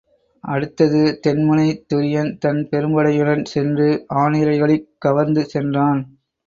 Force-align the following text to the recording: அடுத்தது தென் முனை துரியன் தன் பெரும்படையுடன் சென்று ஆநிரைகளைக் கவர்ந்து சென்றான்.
அடுத்தது 0.43 1.19
தென் 1.19 1.43
முனை 1.43 1.85
துரியன் 1.93 2.37
தன் 2.37 2.67
பெரும்படையுடன் 2.71 3.45
சென்று 3.45 4.05
ஆநிரைகளைக் 4.15 4.87
கவர்ந்து 4.97 5.45
சென்றான். 5.45 6.01